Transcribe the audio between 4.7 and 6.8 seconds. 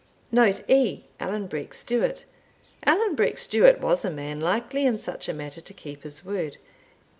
in such a matter to keep his word.